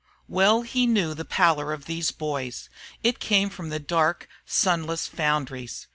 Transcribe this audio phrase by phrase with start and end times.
[0.27, 2.69] Well he knew the pallor of these boys;
[3.03, 5.85] it came from the dark, sunless foundries.